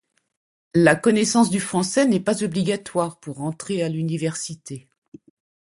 La 0.73 0.95
connaissance 0.95 1.51
du 1.51 1.59
français 1.59 2.07
n’est 2.07 2.19
pas 2.19 2.41
obligatoire 2.43 3.19
pour 3.19 3.41
entrer 3.43 3.83
à 3.83 3.87
l’Université. 3.87 4.89